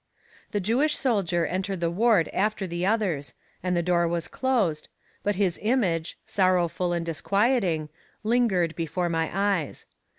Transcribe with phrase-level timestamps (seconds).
[0.49, 4.87] The Jewish soldier entered the ward after the others, and the door was closed,
[5.21, 7.87] but his image, sorrowful and disquieting,
[8.23, 9.85] lingered before my eyes.